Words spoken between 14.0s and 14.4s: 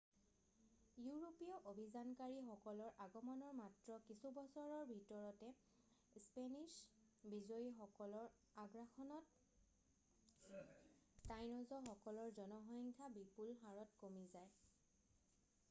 কমি